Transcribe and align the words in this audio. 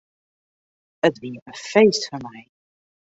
It 1.07 1.15
wie 1.21 1.37
in 1.49 1.53
feest 1.69 2.03
foar 2.07 2.21
my. 2.25 2.39